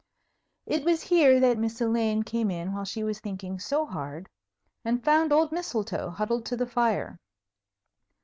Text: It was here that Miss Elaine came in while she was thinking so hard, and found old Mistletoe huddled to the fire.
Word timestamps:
It 0.65 0.83
was 0.83 1.03
here 1.03 1.39
that 1.41 1.59
Miss 1.59 1.79
Elaine 1.79 2.23
came 2.23 2.49
in 2.49 2.73
while 2.73 2.85
she 2.85 3.03
was 3.03 3.19
thinking 3.19 3.59
so 3.59 3.85
hard, 3.85 4.29
and 4.83 5.05
found 5.05 5.31
old 5.31 5.51
Mistletoe 5.51 6.09
huddled 6.09 6.43
to 6.47 6.57
the 6.57 6.65
fire. 6.65 7.19